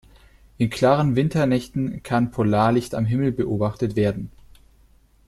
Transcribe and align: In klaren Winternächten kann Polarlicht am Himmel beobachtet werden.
In 0.57 0.71
klaren 0.71 1.15
Winternächten 1.15 2.01
kann 2.01 2.31
Polarlicht 2.31 2.95
am 2.95 3.05
Himmel 3.05 3.31
beobachtet 3.31 3.95
werden. 3.95 4.31